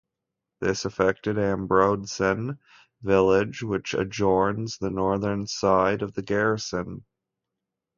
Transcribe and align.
This 0.61 0.83
affected 0.85 1.37
Ambrosden 1.37 2.57
village, 3.03 3.61
which 3.61 3.93
adjoins 3.93 4.79
the 4.79 4.89
northern 4.89 5.45
side 5.45 6.01
of 6.01 6.15
the 6.15 6.23
garrison. 6.23 7.05